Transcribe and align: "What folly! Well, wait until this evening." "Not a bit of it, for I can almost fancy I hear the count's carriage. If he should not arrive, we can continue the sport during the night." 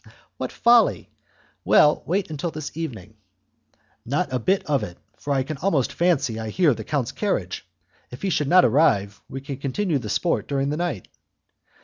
"What 0.37 0.51
folly! 0.51 1.11
Well, 1.63 2.01
wait 2.07 2.31
until 2.31 2.49
this 2.49 2.75
evening." 2.75 3.17
"Not 4.03 4.33
a 4.33 4.39
bit 4.39 4.65
of 4.65 4.81
it, 4.81 4.97
for 5.19 5.31
I 5.31 5.43
can 5.43 5.57
almost 5.57 5.93
fancy 5.93 6.39
I 6.39 6.49
hear 6.49 6.73
the 6.73 6.83
count's 6.83 7.11
carriage. 7.11 7.67
If 8.09 8.23
he 8.23 8.31
should 8.31 8.47
not 8.47 8.65
arrive, 8.65 9.21
we 9.29 9.41
can 9.41 9.57
continue 9.57 9.99
the 9.99 10.09
sport 10.09 10.47
during 10.47 10.69
the 10.71 10.75
night." 10.77 11.07